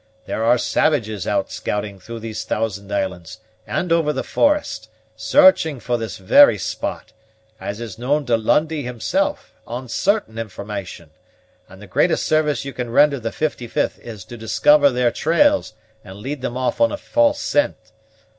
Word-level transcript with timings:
There 0.25 0.43
are 0.43 0.57
savages 0.57 1.27
out 1.27 1.51
scouting 1.51 1.99
through 1.99 2.21
these 2.21 2.43
Thousand 2.43 2.91
Islands 2.91 3.37
and 3.67 3.91
over 3.91 4.11
the 4.11 4.23
forest, 4.23 4.89
searching 5.15 5.79
for 5.79 5.95
this 5.95 6.17
very 6.17 6.57
spot, 6.57 7.13
as 7.59 7.79
is 7.79 7.99
known 7.99 8.25
to 8.25 8.35
Lundie 8.35 8.81
himself, 8.81 9.53
on 9.67 9.87
certain 9.87 10.39
information; 10.39 11.11
and 11.69 11.79
the 11.79 11.85
greatest 11.85 12.25
service 12.25 12.65
you 12.65 12.73
can 12.73 12.89
render 12.89 13.19
the 13.19 13.29
55th 13.29 13.99
is 13.99 14.25
to 14.25 14.37
discover 14.37 14.89
their 14.89 15.11
trails 15.11 15.75
and 16.03 16.17
lead 16.17 16.41
them 16.41 16.57
off 16.57 16.81
on 16.81 16.91
a 16.91 16.97
false 16.97 17.39
scent. 17.39 17.91